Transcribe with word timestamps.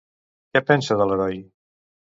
Què 0.55 0.63
pensa 0.71 0.99
de 1.03 1.09
l'heroi? 1.11 1.39